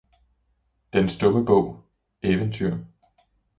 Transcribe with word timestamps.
Den 0.93 1.09
stumme 1.09 1.43
bog 1.45 1.83
Eventyr 2.23 2.79